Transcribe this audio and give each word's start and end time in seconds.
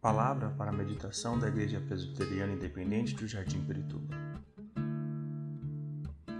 Palavra 0.00 0.48
para 0.56 0.70
a 0.70 0.72
meditação 0.72 1.38
da 1.38 1.48
Igreja 1.48 1.78
Presbiteriana 1.78 2.54
Independente 2.54 3.14
do 3.14 3.28
Jardim 3.28 3.60
Pirituba. 3.60 4.16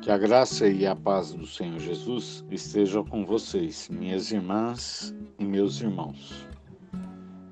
Que 0.00 0.10
a 0.10 0.16
graça 0.16 0.66
e 0.66 0.86
a 0.86 0.96
paz 0.96 1.34
do 1.34 1.46
Senhor 1.46 1.78
Jesus 1.78 2.42
estejam 2.50 3.04
com 3.04 3.26
vocês, 3.26 3.86
minhas 3.90 4.32
irmãs 4.32 5.14
e 5.38 5.44
meus 5.44 5.78
irmãos. 5.82 6.48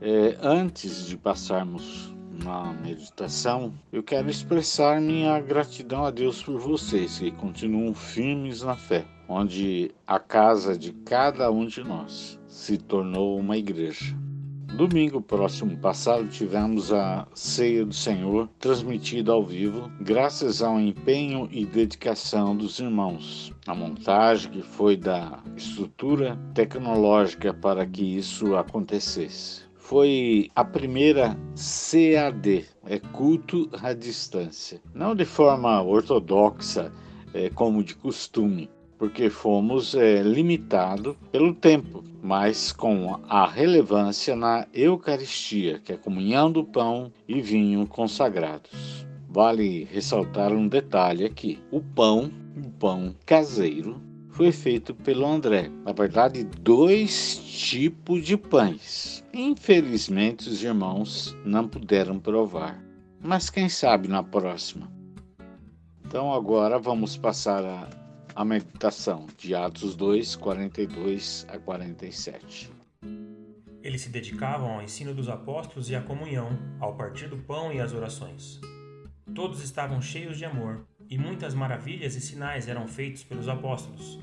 É, 0.00 0.38
antes 0.40 1.06
de 1.06 1.18
passarmos 1.18 2.16
na 2.42 2.72
meditação, 2.72 3.74
eu 3.92 4.02
quero 4.02 4.30
expressar 4.30 5.02
minha 5.02 5.38
gratidão 5.40 6.06
a 6.06 6.10
Deus 6.10 6.42
por 6.42 6.58
vocês 6.58 7.18
que 7.18 7.30
continuam 7.32 7.92
firmes 7.92 8.62
na 8.62 8.76
fé, 8.76 9.04
onde 9.28 9.94
a 10.06 10.18
casa 10.18 10.74
de 10.74 10.90
cada 10.90 11.50
um 11.50 11.66
de 11.66 11.84
nós 11.84 12.40
se 12.48 12.78
tornou 12.78 13.38
uma 13.38 13.58
igreja. 13.58 14.16
Domingo 14.74 15.20
próximo 15.20 15.76
passado 15.78 16.28
tivemos 16.28 16.92
a 16.92 17.26
Ceia 17.34 17.84
do 17.84 17.94
Senhor 17.94 18.48
transmitida 18.60 19.32
ao 19.32 19.44
vivo, 19.44 19.90
graças 20.00 20.62
ao 20.62 20.78
empenho 20.78 21.48
e 21.50 21.64
dedicação 21.64 22.54
dos 22.54 22.78
irmãos. 22.78 23.52
A 23.66 23.74
montagem 23.74 24.52
que 24.52 24.62
foi 24.62 24.96
da 24.96 25.42
estrutura 25.56 26.38
tecnológica 26.54 27.52
para 27.52 27.84
que 27.86 28.18
isso 28.18 28.54
acontecesse. 28.56 29.62
Foi 29.74 30.50
a 30.54 30.64
primeira 30.64 31.36
CAD, 31.56 32.66
é 32.86 32.98
culto 32.98 33.70
à 33.82 33.94
distância. 33.94 34.80
Não 34.94 35.14
de 35.14 35.24
forma 35.24 35.82
ortodoxa, 35.82 36.92
é, 37.32 37.48
como 37.50 37.82
de 37.82 37.94
costume, 37.94 38.70
porque 38.98 39.30
fomos 39.30 39.94
é, 39.94 40.22
limitados 40.22 41.16
pelo 41.30 41.54
tempo, 41.54 42.04
mas 42.22 42.72
com 42.72 43.20
a 43.28 43.46
relevância 43.46 44.34
na 44.34 44.66
Eucaristia, 44.74 45.78
que 45.78 45.92
é 45.92 45.94
a 45.94 45.98
comunhão 45.98 46.50
do 46.50 46.64
pão 46.64 47.12
e 47.26 47.40
vinho 47.40 47.86
consagrados. 47.86 49.06
Vale 49.28 49.84
ressaltar 49.84 50.52
um 50.52 50.66
detalhe 50.66 51.24
aqui: 51.24 51.60
o 51.70 51.80
pão, 51.80 52.30
o 52.56 52.70
pão 52.70 53.14
caseiro, 53.24 54.02
foi 54.30 54.50
feito 54.52 54.94
pelo 54.94 55.26
André. 55.26 55.70
Na 55.84 55.92
verdade, 55.92 56.44
dois 56.44 57.38
tipos 57.38 58.24
de 58.24 58.36
pães. 58.36 59.24
Infelizmente, 59.32 60.48
os 60.48 60.62
irmãos 60.62 61.36
não 61.44 61.68
puderam 61.68 62.18
provar, 62.18 62.82
mas 63.20 63.50
quem 63.50 63.68
sabe 63.68 64.08
na 64.08 64.22
próxima. 64.22 64.90
Então, 66.04 66.32
agora 66.32 66.78
vamos 66.78 67.16
passar 67.16 67.64
a 67.64 68.07
a 68.38 68.44
meditação 68.44 69.26
de 69.36 69.52
Atos 69.52 69.96
2, 69.96 70.36
42 70.36 71.44
a 71.48 71.58
47. 71.58 72.70
Eles 73.82 74.02
se 74.02 74.10
dedicavam 74.10 74.74
ao 74.74 74.80
ensino 74.80 75.12
dos 75.12 75.28
apóstolos 75.28 75.90
e 75.90 75.96
à 75.96 76.00
comunhão, 76.00 76.56
ao 76.78 76.94
partir 76.94 77.26
do 77.26 77.36
pão 77.36 77.72
e 77.72 77.80
às 77.80 77.92
orações. 77.92 78.60
Todos 79.34 79.60
estavam 79.60 80.00
cheios 80.00 80.38
de 80.38 80.44
amor, 80.44 80.86
e 81.10 81.18
muitas 81.18 81.52
maravilhas 81.52 82.14
e 82.14 82.20
sinais 82.20 82.68
eram 82.68 82.86
feitos 82.86 83.24
pelos 83.24 83.48
apóstolos. 83.48 84.20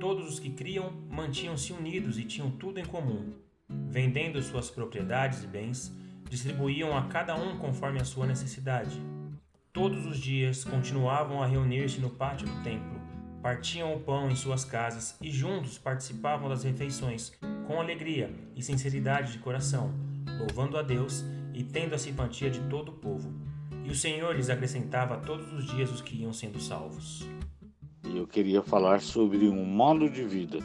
Todos 0.00 0.28
os 0.28 0.40
que 0.40 0.50
criam 0.50 0.90
mantinham-se 1.08 1.72
unidos 1.72 2.18
e 2.18 2.24
tinham 2.24 2.50
tudo 2.50 2.80
em 2.80 2.84
comum. 2.84 3.32
Vendendo 3.68 4.42
suas 4.42 4.70
propriedades 4.70 5.44
e 5.44 5.46
bens, 5.46 5.96
distribuíam 6.28 6.96
a 6.96 7.06
cada 7.06 7.36
um 7.36 7.56
conforme 7.58 8.00
a 8.00 8.04
sua 8.04 8.26
necessidade. 8.26 9.00
Todos 9.72 10.04
os 10.04 10.18
dias 10.18 10.64
continuavam 10.64 11.40
a 11.40 11.46
reunir-se 11.46 12.00
no 12.00 12.10
pátio 12.10 12.48
do 12.48 12.62
templo 12.64 13.01
partiam 13.42 13.92
o 13.92 13.98
pão 13.98 14.30
em 14.30 14.36
suas 14.36 14.64
casas 14.64 15.16
e 15.20 15.28
juntos 15.28 15.76
participavam 15.76 16.48
das 16.48 16.62
refeições, 16.62 17.32
com 17.66 17.80
alegria 17.80 18.30
e 18.54 18.62
sinceridade 18.62 19.32
de 19.32 19.38
coração, 19.38 19.92
louvando 20.38 20.78
a 20.78 20.82
Deus 20.82 21.24
e 21.52 21.64
tendo 21.64 21.94
a 21.94 21.98
simpatia 21.98 22.48
de 22.48 22.60
todo 22.70 22.90
o 22.90 22.94
povo. 22.94 23.34
E 23.84 23.90
o 23.90 23.94
Senhor 23.94 24.36
lhes 24.36 24.48
acrescentava 24.48 25.16
todos 25.16 25.52
os 25.52 25.66
dias 25.66 25.90
os 25.90 26.00
que 26.00 26.16
iam 26.22 26.32
sendo 26.32 26.60
salvos. 26.60 27.26
Eu 28.04 28.28
queria 28.28 28.62
falar 28.62 29.00
sobre 29.00 29.48
um 29.48 29.64
modo 29.64 30.08
de 30.08 30.22
vida. 30.22 30.58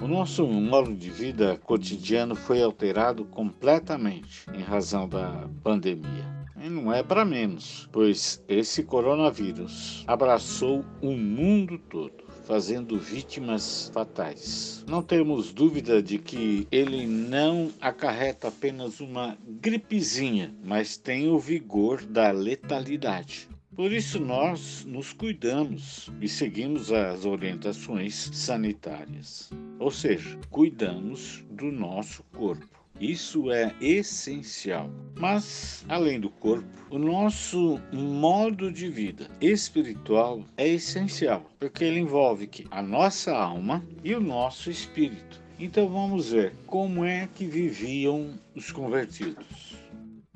O 0.00 0.06
nosso 0.06 0.46
modo 0.46 0.94
de 0.94 1.10
vida 1.10 1.56
cotidiano 1.58 2.36
foi 2.36 2.62
alterado 2.62 3.24
completamente 3.24 4.46
em 4.52 4.62
razão 4.62 5.08
da 5.08 5.48
pandemia. 5.62 6.33
E 6.64 6.68
não 6.70 6.90
é 6.90 7.02
para 7.02 7.26
menos, 7.26 7.86
pois 7.92 8.42
esse 8.48 8.84
coronavírus 8.84 10.02
abraçou 10.06 10.82
o 11.02 11.10
mundo 11.10 11.78
todo 11.78 12.24
fazendo 12.46 12.98
vítimas 12.98 13.90
fatais. 13.92 14.82
Não 14.88 15.02
temos 15.02 15.52
dúvida 15.52 16.02
de 16.02 16.16
que 16.16 16.66
ele 16.72 17.06
não 17.06 17.70
acarreta 17.82 18.48
apenas 18.48 18.98
uma 18.98 19.36
gripezinha, 19.46 20.54
mas 20.64 20.96
tem 20.96 21.28
o 21.28 21.38
vigor 21.38 22.02
da 22.02 22.30
letalidade. 22.30 23.46
Por 23.76 23.92
isso, 23.92 24.18
nós 24.18 24.86
nos 24.86 25.12
cuidamos 25.12 26.08
e 26.18 26.26
seguimos 26.26 26.90
as 26.90 27.26
orientações 27.26 28.30
sanitárias, 28.32 29.50
ou 29.78 29.90
seja, 29.90 30.38
cuidamos 30.48 31.44
do 31.50 31.70
nosso 31.70 32.22
corpo. 32.34 32.73
Isso 33.00 33.50
é 33.50 33.74
essencial. 33.80 34.88
Mas, 35.16 35.84
além 35.88 36.20
do 36.20 36.30
corpo, 36.30 36.68
o 36.90 36.98
nosso 36.98 37.80
modo 37.92 38.70
de 38.70 38.88
vida 38.88 39.28
espiritual 39.40 40.44
é 40.56 40.68
essencial, 40.68 41.50
porque 41.58 41.82
ele 41.82 41.98
envolve 41.98 42.46
que 42.46 42.66
a 42.70 42.80
nossa 42.80 43.36
alma 43.36 43.84
e 44.04 44.14
o 44.14 44.20
nosso 44.20 44.70
espírito. 44.70 45.42
Então 45.58 45.88
vamos 45.88 46.30
ver 46.30 46.54
como 46.66 47.04
é 47.04 47.28
que 47.34 47.46
viviam 47.46 48.38
os 48.54 48.70
convertidos. 48.70 49.76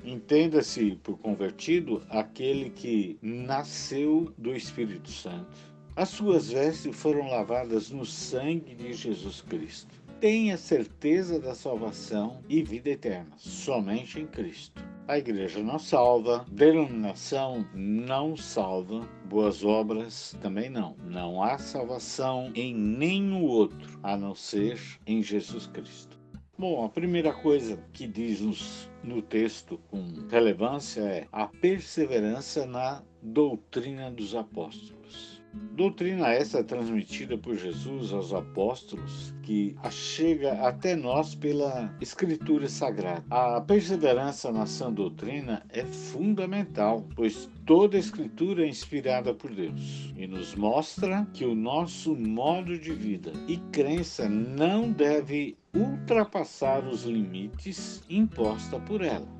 Entenda-se 0.03 0.97
por 1.03 1.17
convertido 1.17 2.03
aquele 2.09 2.69
que 2.69 3.17
nasceu 3.21 4.33
do 4.37 4.55
Espírito 4.55 5.09
Santo. 5.09 5.57
As 5.95 6.09
suas 6.09 6.49
vestes 6.51 6.95
foram 6.95 7.29
lavadas 7.29 7.89
no 7.89 8.05
sangue 8.05 8.75
de 8.75 8.93
Jesus 8.93 9.41
Cristo 9.41 9.99
tenha 10.19 10.57
certeza 10.57 11.39
da 11.39 11.55
salvação 11.55 12.43
e 12.49 12.61
vida 12.61 12.89
eterna, 12.89 13.31
somente 13.37 14.19
em 14.19 14.27
Cristo. 14.27 14.83
A 15.07 15.17
igreja 15.17 15.63
não 15.63 15.79
salva, 15.79 16.45
denominação 16.51 17.65
não 17.73 18.35
salva, 18.35 19.07
boas 19.25 19.63
obras 19.63 20.35
também 20.41 20.69
não. 20.69 20.95
Não 21.05 21.41
há 21.41 21.57
salvação 21.57 22.51
em 22.53 22.75
nenhum 22.75 23.43
outro 23.43 23.97
a 24.03 24.17
não 24.17 24.35
ser 24.35 24.79
em 25.07 25.23
Jesus 25.23 25.67
Cristo. 25.67 26.19
Bom, 26.57 26.83
a 26.83 26.89
primeira 26.89 27.31
coisa 27.31 27.81
que 27.93 28.05
diz 28.05 28.89
no 29.01 29.21
texto 29.21 29.79
com 29.89 30.05
relevância 30.29 31.01
é 31.01 31.27
a 31.31 31.47
perseverança 31.47 32.65
na 32.65 33.01
doutrina 33.21 34.11
dos 34.11 34.35
apóstolos. 34.35 35.38
Doutrina 35.53 36.29
essa 36.29 36.63
transmitida 36.63 37.37
por 37.37 37.55
Jesus 37.55 38.13
aos 38.13 38.33
apóstolos 38.33 39.33
que 39.41 39.75
chega 39.89 40.53
até 40.67 40.95
nós 40.95 41.33
pela 41.33 41.95
Escritura 41.99 42.67
Sagrada. 42.67 43.23
A 43.29 43.59
perseverança 43.61 44.51
na 44.51 44.65
sã 44.65 44.91
doutrina 44.91 45.65
é 45.69 45.83
fundamental, 45.83 47.07
pois 47.15 47.49
toda 47.65 47.97
a 47.97 47.99
Escritura 47.99 48.63
é 48.63 48.67
inspirada 48.67 49.33
por 49.33 49.51
Deus 49.51 50.13
e 50.15 50.27
nos 50.27 50.53
mostra 50.53 51.25
que 51.33 51.45
o 51.45 51.55
nosso 51.55 52.15
modo 52.15 52.77
de 52.77 52.93
vida 52.93 53.31
e 53.47 53.57
crença 53.71 54.29
não 54.29 54.91
deve 54.91 55.57
ultrapassar 55.73 56.85
os 56.85 57.03
limites 57.03 58.03
impostos 58.09 58.81
por 58.83 59.01
ela. 59.01 59.38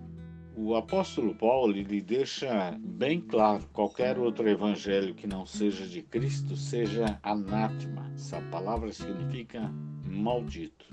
O 0.62 0.76
apóstolo 0.76 1.34
Paulo 1.34 1.72
lhe 1.72 2.02
deixa 2.02 2.78
bem 2.78 3.22
claro: 3.22 3.64
qualquer 3.72 4.20
outro 4.20 4.46
evangelho 4.46 5.16
que 5.16 5.26
não 5.26 5.46
seja 5.46 5.88
de 5.88 6.02
Cristo 6.02 6.58
seja 6.58 7.18
anátema. 7.24 8.12
Essa 8.14 8.42
palavra 8.52 8.92
significa 8.92 9.72
maldito. 10.04 10.86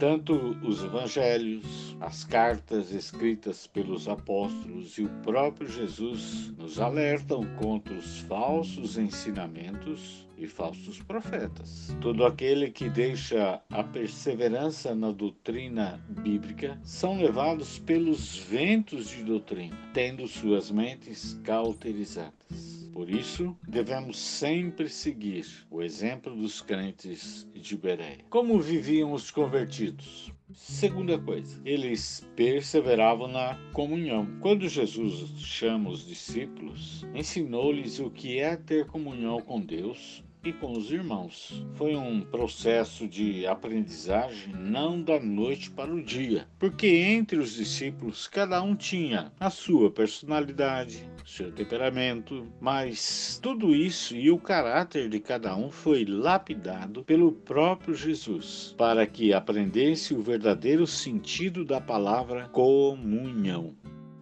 Tanto 0.00 0.56
os 0.62 0.82
evangelhos, 0.82 1.94
as 2.00 2.24
cartas 2.24 2.90
escritas 2.90 3.66
pelos 3.66 4.08
apóstolos 4.08 4.96
e 4.96 5.04
o 5.04 5.10
próprio 5.22 5.68
Jesus 5.68 6.50
nos 6.56 6.80
alertam 6.80 7.44
contra 7.56 7.92
os 7.92 8.20
falsos 8.20 8.96
ensinamentos 8.96 10.26
e 10.38 10.46
falsos 10.46 11.02
profetas. 11.02 11.94
Todo 12.00 12.24
aquele 12.24 12.70
que 12.70 12.88
deixa 12.88 13.60
a 13.68 13.84
perseverança 13.84 14.94
na 14.94 15.12
doutrina 15.12 16.00
bíblica 16.08 16.80
são 16.82 17.20
levados 17.20 17.78
pelos 17.78 18.38
ventos 18.38 19.10
de 19.10 19.22
doutrina, 19.22 19.76
tendo 19.92 20.26
suas 20.26 20.70
mentes 20.70 21.38
cauterizadas. 21.44 22.69
Por 22.92 23.08
isso, 23.08 23.56
devemos 23.66 24.18
sempre 24.18 24.88
seguir 24.88 25.46
o 25.70 25.82
exemplo 25.82 26.34
dos 26.34 26.60
crentes 26.60 27.46
de 27.54 27.76
Bereia. 27.76 28.24
Como 28.28 28.60
viviam 28.60 29.12
os 29.12 29.30
convertidos? 29.30 30.32
Segunda 30.52 31.18
coisa, 31.18 31.60
eles 31.64 32.26
perseveravam 32.34 33.28
na 33.28 33.56
comunhão. 33.72 34.26
Quando 34.40 34.68
Jesus 34.68 35.40
chama 35.40 35.90
os 35.90 36.04
discípulos, 36.06 37.06
ensinou-lhes 37.14 38.00
o 38.00 38.10
que 38.10 38.38
é 38.38 38.56
ter 38.56 38.86
comunhão 38.86 39.40
com 39.40 39.60
Deus 39.60 40.24
e 40.44 40.52
com 40.52 40.72
os 40.72 40.90
irmãos. 40.90 41.64
Foi 41.74 41.94
um 41.94 42.20
processo 42.20 43.06
de 43.06 43.46
aprendizagem 43.46 44.54
não 44.54 45.02
da 45.02 45.20
noite 45.20 45.70
para 45.70 45.92
o 45.92 46.02
dia, 46.02 46.46
porque 46.58 46.86
entre 46.86 47.38
os 47.38 47.54
discípulos 47.54 48.26
cada 48.26 48.62
um 48.62 48.74
tinha 48.74 49.32
a 49.38 49.50
sua 49.50 49.90
personalidade, 49.90 51.08
seu 51.24 51.52
temperamento, 51.52 52.46
mas 52.60 53.38
tudo 53.42 53.74
isso 53.74 54.16
e 54.16 54.30
o 54.30 54.38
caráter 54.38 55.08
de 55.08 55.20
cada 55.20 55.54
um 55.56 55.70
foi 55.70 56.04
lapidado 56.04 57.04
pelo 57.04 57.32
próprio 57.32 57.94
Jesus, 57.94 58.74
para 58.76 59.06
que 59.06 59.32
aprendesse 59.32 60.14
o 60.14 60.22
verdadeiro 60.22 60.86
sentido 60.86 61.64
da 61.64 61.80
palavra 61.80 62.48
comunhão. 62.48 63.74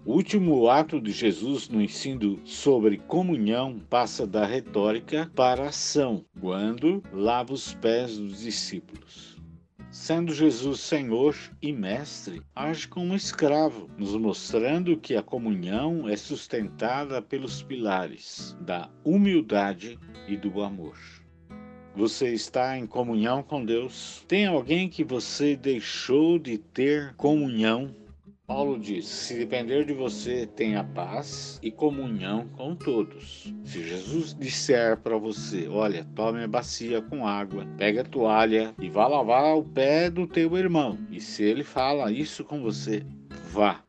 O 0.09 0.15
último 0.15 0.71
ato 0.71 0.99
de 0.99 1.13
Jesus 1.13 1.69
no 1.69 1.83
ensino 1.83 2.41
sobre 2.43 2.97
comunhão 2.97 3.79
passa 3.91 4.27
da 4.27 4.47
retórica 4.47 5.31
para 5.37 5.65
a 5.65 5.69
ação, 5.69 6.25
quando 6.41 7.03
lava 7.13 7.53
os 7.53 7.75
pés 7.75 8.17
dos 8.17 8.41
discípulos. 8.41 9.37
Sendo 9.91 10.33
Jesus 10.33 10.81
Senhor 10.81 11.37
e 11.61 11.75
Mestre, 11.75 12.41
age 12.57 12.89
como 12.89 13.15
escravo, 13.15 13.91
nos 13.99 14.17
mostrando 14.17 14.97
que 14.97 15.15
a 15.15 15.23
comunhão 15.23 16.09
é 16.09 16.17
sustentada 16.17 17.21
pelos 17.21 17.63
pilares 17.63 18.57
da 18.63 18.89
humildade 19.05 19.99
e 20.27 20.39
do 20.39 20.63
amor. 20.63 20.97
Você 21.95 22.33
está 22.33 22.79
em 22.79 22.87
comunhão 22.87 23.43
com 23.43 23.63
Deus? 23.63 24.25
Tem 24.27 24.47
alguém 24.47 24.89
que 24.89 25.05
você 25.05 25.55
deixou 25.55 26.39
de 26.39 26.57
ter 26.57 27.13
comunhão 27.17 27.95
Paulo 28.49 28.79
diz: 28.79 29.07
se 29.07 29.35
depender 29.35 29.85
de 29.85 29.93
você, 29.93 30.47
tenha 30.47 30.83
paz 30.83 31.61
e 31.63 31.71
comunhão 31.71 32.49
com 32.57 32.75
todos. 32.75 33.53
Se 33.63 33.85
Jesus 33.85 34.33
disser 34.33 34.97
para 34.97 35.19
você: 35.19 35.69
olha, 35.69 36.07
tome 36.15 36.43
a 36.43 36.49
bacia 36.49 37.03
com 37.03 37.27
água, 37.27 37.67
pega 37.77 38.01
a 38.01 38.05
toalha 38.05 38.75
e 38.81 38.89
vá 38.89 39.07
lavar 39.07 39.55
o 39.55 39.63
pé 39.63 40.09
do 40.09 40.27
teu 40.27 40.57
irmão, 40.57 40.97
e 41.11 41.21
se 41.21 41.43
ele 41.43 41.63
fala 41.63 42.11
isso 42.11 42.43
com 42.43 42.63
você, 42.63 43.05
vá. 43.53 43.85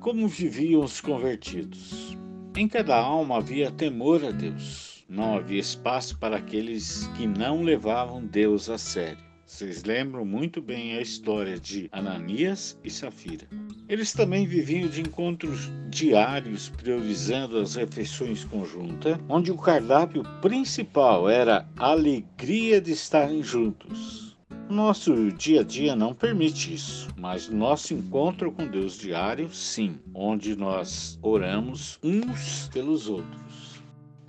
Como 0.00 0.26
viviam 0.26 0.82
os 0.82 1.00
convertidos? 1.00 2.18
Em 2.56 2.66
cada 2.66 2.96
alma 2.96 3.36
havia 3.36 3.70
temor 3.70 4.24
a 4.24 4.32
Deus. 4.32 5.04
Não 5.08 5.36
havia 5.36 5.60
espaço 5.60 6.18
para 6.18 6.36
aqueles 6.36 7.06
que 7.16 7.28
não 7.28 7.62
levavam 7.62 8.26
Deus 8.26 8.68
a 8.68 8.76
sério. 8.76 9.29
Vocês 9.50 9.82
lembram 9.82 10.24
muito 10.24 10.62
bem 10.62 10.96
a 10.96 11.02
história 11.02 11.58
de 11.58 11.88
Ananias 11.92 12.78
e 12.84 12.88
Safira. 12.88 13.46
Eles 13.88 14.12
também 14.12 14.46
viviam 14.46 14.88
de 14.88 15.02
encontros 15.02 15.70
diários, 15.90 16.68
priorizando 16.68 17.58
as 17.58 17.74
refeições 17.74 18.44
conjuntas, 18.44 19.18
onde 19.28 19.50
o 19.50 19.58
cardápio 19.58 20.22
principal 20.40 21.28
era 21.28 21.68
a 21.76 21.90
alegria 21.90 22.80
de 22.80 22.92
estarem 22.92 23.42
juntos. 23.42 24.38
Nosso 24.70 25.32
dia 25.32 25.62
a 25.62 25.64
dia 25.64 25.96
não 25.96 26.14
permite 26.14 26.72
isso, 26.72 27.08
mas 27.16 27.48
nosso 27.48 27.92
encontro 27.92 28.52
com 28.52 28.68
Deus 28.68 28.96
diário, 28.96 29.52
sim, 29.52 29.98
onde 30.14 30.54
nós 30.54 31.18
oramos 31.20 31.98
uns 32.04 32.68
pelos 32.72 33.08
outros. 33.08 33.49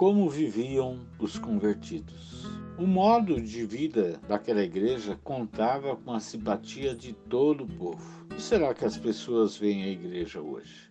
Como 0.01 0.27
viviam 0.27 0.99
os 1.19 1.37
convertidos? 1.37 2.47
O 2.79 2.87
modo 2.87 3.39
de 3.39 3.63
vida 3.67 4.19
daquela 4.27 4.63
igreja 4.63 5.15
contava 5.23 5.95
com 5.95 6.11
a 6.11 6.19
simpatia 6.19 6.95
de 6.95 7.13
todo 7.13 7.65
o 7.65 7.67
povo. 7.67 8.25
E 8.35 8.41
será 8.41 8.73
que 8.73 8.83
as 8.83 8.97
pessoas 8.97 9.57
veem 9.57 9.83
a 9.83 9.89
igreja 9.89 10.41
hoje? 10.41 10.89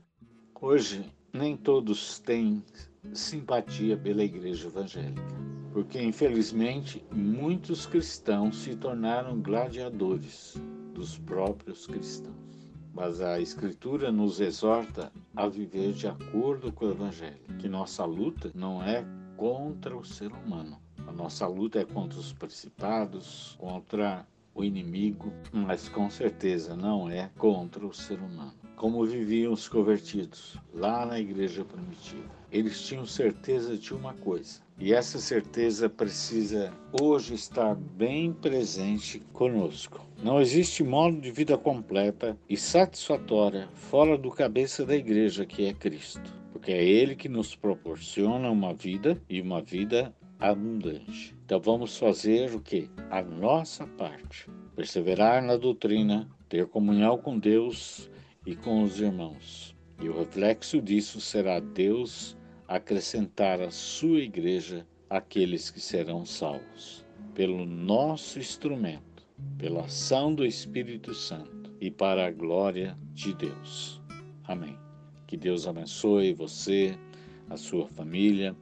Hoje, 0.61 1.05
nem 1.33 1.57
todos 1.57 2.21
têm 2.21 2.63
simpatia 3.13 3.97
pela 3.97 4.23
igreja 4.23 4.69
evangélica, 4.69 5.35
porque 5.73 6.01
infelizmente 6.01 7.05
muitos 7.11 7.87
cristãos 7.87 8.59
se 8.59 8.77
tornaram 8.77 9.43
gladiadores 9.43 10.55
dos 10.95 11.19
próprios 11.19 11.85
cristãos. 11.85 12.60
Mas 12.93 13.21
a 13.21 13.41
Escritura 13.41 14.11
nos 14.11 14.41
exorta 14.41 15.13
a 15.35 15.47
viver 15.47 15.93
de 15.93 16.09
acordo 16.09 16.73
com 16.73 16.87
o 16.87 16.91
Evangelho, 16.91 17.41
que 17.59 17.69
nossa 17.69 18.05
luta 18.05 18.51
não 18.55 18.83
é 18.83 19.05
contra 19.37 19.97
o 19.97 20.05
ser 20.05 20.33
humano, 20.33 20.79
a 21.07 21.13
nossa 21.13 21.47
luta 21.47 21.81
é 21.81 21.85
contra 21.85 22.19
os 22.19 22.33
principados, 22.33 23.57
contra 23.59 24.27
o 24.55 24.65
inimigo, 24.65 25.33
mas 25.53 25.89
com 25.89 26.11
certeza 26.11 26.77
não 26.77 27.09
é 27.09 27.31
contra 27.39 27.87
o 27.87 27.95
ser 27.95 28.19
humano. 28.19 28.55
Como 28.77 29.05
viviam 29.05 29.53
os 29.53 29.69
convertidos 29.69 30.57
lá 30.73 31.07
na 31.07 31.19
igreja 31.19 31.65
primitiva. 31.65 32.40
Eles 32.53 32.83
tinham 32.83 33.07
certeza 33.07 33.77
de 33.77 33.95
uma 33.95 34.13
coisa, 34.15 34.61
e 34.79 34.93
essa 34.93 35.19
certeza 35.19 35.89
precisa 35.89 36.73
hoje 37.01 37.35
estar 37.35 37.77
bem 37.77 38.33
presente 38.33 39.21
conosco. 39.33 40.05
Não 40.21 40.41
existe 40.41 40.83
modo 40.83 41.21
de 41.21 41.31
vida 41.31 41.57
completa 41.57 42.37
e 42.49 42.57
satisfatória 42.57 43.69
fora 43.73 44.19
do 44.19 44.31
cabeça 44.31 44.85
da 44.85 44.97
igreja 44.97 45.47
que 45.47 45.65
é 45.67 45.73
Cristo, 45.73 46.29
porque 46.53 46.73
é 46.73 46.85
Ele 46.85 47.15
que 47.15 47.29
nos 47.29 47.55
proporciona 47.55 48.51
uma 48.51 48.75
vida 48.75 49.23
e 49.29 49.41
uma 49.41 49.63
vida 49.63 50.13
abundante. 50.41 51.37
Então 51.45 51.61
vamos 51.61 51.97
fazer 51.97 52.53
o 52.55 52.61
que? 52.61 52.91
A 53.11 53.23
nossa 53.23 53.87
parte. 53.87 54.49
Perseverar 54.75 55.41
na 55.41 55.57
doutrina, 55.57 56.29
ter 56.49 56.67
comunhão 56.67 57.17
com 57.17 57.39
Deus 57.39 58.11
e 58.45 58.57
com 58.57 58.83
os 58.83 59.01
irmãos. 59.01 59.77
E 60.03 60.09
o 60.09 60.19
reflexo 60.19 60.81
disso 60.81 61.21
será 61.21 61.61
Deus 61.61 62.37
acrescentar 62.71 63.61
à 63.61 63.69
sua 63.69 64.21
igreja 64.21 64.87
aqueles 65.11 65.71
que 65.71 65.81
serão 65.81 66.25
salvos, 66.25 67.05
pelo 67.35 67.67
nosso 67.67 68.39
instrumento, 68.39 69.27
pela 69.59 69.81
ação 69.87 70.33
do 70.33 70.47
Espírito 70.47 71.13
Santo 71.13 71.75
e 71.81 71.91
para 71.91 72.29
a 72.29 72.31
glória 72.31 72.97
de 73.13 73.35
Deus. 73.35 74.01
Amém. 74.45 74.79
Que 75.27 75.37
Deus 75.37 75.67
abençoe 75.67 76.33
você, 76.33 76.97
a 77.49 77.57
sua 77.57 77.89
família, 77.89 78.55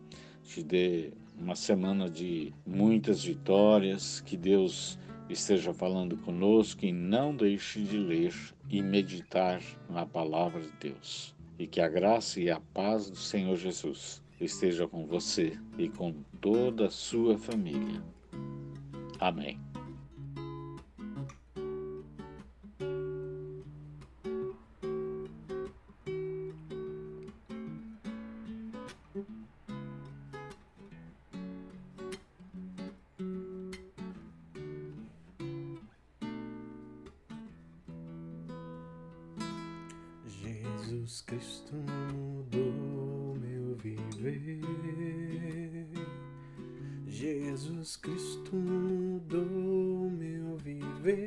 te 0.43 0.63
dê 0.63 1.13
uma 1.39 1.55
semana 1.55 2.09
de 2.09 2.55
muitas 2.67 3.23
vitórias, 3.23 4.23
que 4.23 4.39
Deus 4.39 4.99
esteja 5.29 5.75
falando 5.75 6.17
conosco 6.17 6.83
e 6.83 6.93
não 6.93 7.37
deixe 7.37 7.83
de 7.83 7.99
ler 7.99 8.35
e 8.71 8.81
meditar 8.81 9.61
na 9.91 10.07
palavra 10.07 10.63
de 10.63 10.73
Deus. 10.81 11.37
E 11.59 11.67
que 11.67 11.81
a 11.81 11.89
graça 11.89 12.41
e 12.41 12.51
a 12.51 12.61
paz 12.61 13.11
do 13.11 13.17
Senhor 13.17 13.57
Jesus 13.57 14.23
esteja 14.41 14.87
com 14.87 15.07
você 15.07 15.59
e 15.77 15.89
com 15.89 16.15
toda 16.41 16.87
a 16.87 16.91
sua 16.91 17.37
família. 17.37 18.03
Amém. 19.19 19.68
Jesus 40.89 41.21
Cristo 41.21 41.75
mudou 42.17 43.37
meu 43.39 43.77
viver. 43.77 44.63
Jesus 47.07 47.97
Cristo 47.99 48.57
mudou 48.57 50.11
meu 50.11 50.57
viver. 50.57 51.19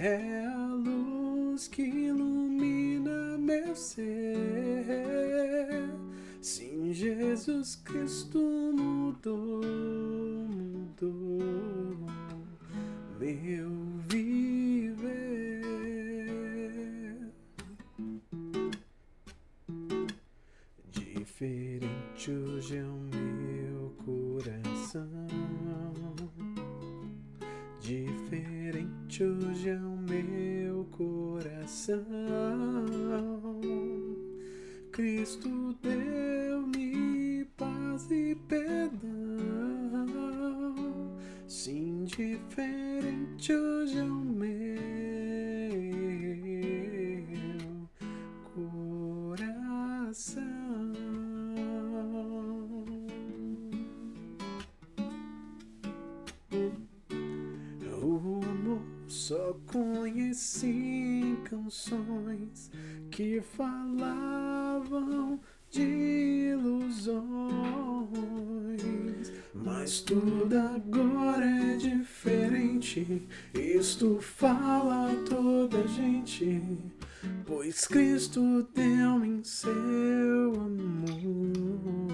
É 0.00 0.46
a 0.46 0.66
luz 0.68 1.68
que 1.68 1.82
ilumina 1.82 3.36
meu 3.36 3.76
ser. 3.76 4.06
Sim, 6.40 6.94
Jesus 6.94 7.76
Cristo 7.76 8.38
mudou, 8.74 9.62
mudou 10.48 12.06
meu 13.20 13.77
Hoje 22.30 22.76
é 22.76 22.84
o 22.84 23.00
meu 23.16 23.90
coração. 24.04 25.08
Diferente 27.80 29.24
hoje 29.24 29.70
é 29.70 29.78
o 29.78 29.96
meu 29.96 30.84
coração. 30.90 32.04
Cristo 34.92 35.74
deu-me 35.82 37.46
paz 37.56 38.10
e 38.10 38.34
perdão. 38.46 38.98
Sim, 41.46 42.04
diferente 42.04 43.54
hoje 43.54 43.77
Só 59.28 59.54
conheci 59.66 61.36
canções 61.44 62.70
que 63.10 63.42
falavam 63.42 65.38
de 65.70 66.54
ilusões, 66.54 67.20
mas 69.52 70.00
tudo 70.00 70.56
agora 70.56 71.44
é 71.44 71.76
diferente. 71.76 73.28
Isto 73.52 74.18
fala 74.18 75.14
toda 75.28 75.86
gente, 75.88 76.62
pois 77.44 77.86
Cristo 77.86 78.66
deu 78.74 79.22
em 79.22 79.44
seu 79.44 80.54
amor. 80.54 82.07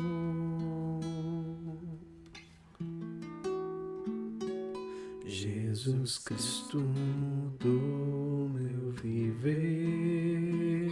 Jesus 5.84 6.16
Cristo 6.16 6.80
mudou 6.80 8.48
meu 8.48 8.90
viver. 8.92 10.88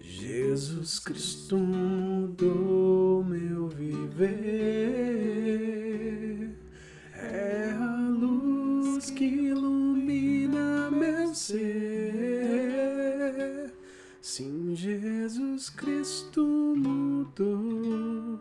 Jesus 0.00 0.98
Cristo 0.98 1.58
mudou 1.58 3.22
meu 3.22 3.68
viver. 3.68 4.32
É 7.12 7.76
a 7.78 8.08
luz 8.08 9.10
que 9.10 9.26
ilumina 9.26 10.90
meu 10.90 11.34
ser. 11.34 11.60
Sim, 14.22 14.74
Jesus 14.74 15.68
Cristo 15.68 16.42
mudou 16.74 18.40